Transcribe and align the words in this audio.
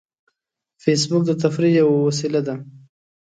فېسبوک 0.83 1.21
د 1.27 1.31
تفریح 1.43 1.73
یوه 1.79 1.95
وسیله 2.07 2.41
ده 2.47 2.55